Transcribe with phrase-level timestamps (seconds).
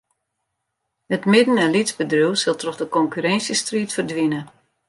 [1.15, 4.39] It midden- en lytsbedriuw sil troch de konkurrinsjestriid ferdwine.